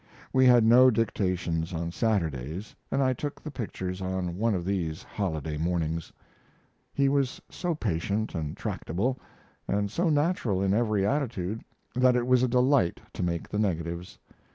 We 0.33 0.47
had 0.47 0.63
no 0.65 0.89
dictations 0.89 1.73
on 1.73 1.91
Saturdays, 1.91 2.73
and 2.89 3.03
I 3.03 3.13
took 3.13 3.39
the 3.39 3.51
pictures 3.51 4.01
on 4.01 4.35
one 4.35 4.55
of 4.55 4.65
these 4.65 5.03
holiday 5.03 5.57
mornings. 5.57 6.11
He 6.91 7.07
was 7.07 7.39
so 7.51 7.75
patient 7.75 8.33
and 8.33 8.57
tractable, 8.57 9.19
and 9.67 9.91
so 9.91 10.09
natural 10.09 10.59
in 10.63 10.73
every 10.73 11.05
attitude, 11.05 11.61
that 11.93 12.15
it 12.15 12.25
was 12.25 12.41
a 12.41 12.47
delight 12.47 12.99
to 13.13 13.21
make 13.21 13.47
the 13.47 13.59
negatives. 13.59 14.17